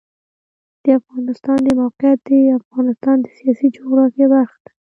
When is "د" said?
0.83-0.85, 1.63-1.69, 2.29-2.31, 3.21-3.27